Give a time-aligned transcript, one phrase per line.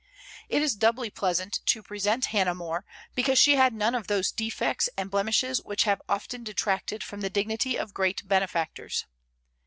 [0.49, 4.89] It is doubly pleasant to present Hannah More, because she had none of those defects
[4.97, 9.05] and blemishes which have often detracted from the dignity of great benefactors.